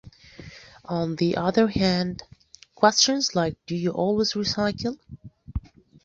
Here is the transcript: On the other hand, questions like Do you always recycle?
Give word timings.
On 0.85 1.15
the 1.17 1.37
other 1.37 1.67
hand, 1.67 2.23
questions 2.73 3.35
like 3.35 3.55
Do 3.67 3.75
you 3.75 3.91
always 3.91 4.33
recycle? 4.33 4.97